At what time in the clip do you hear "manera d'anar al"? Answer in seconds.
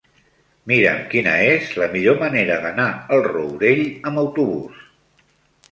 2.23-3.25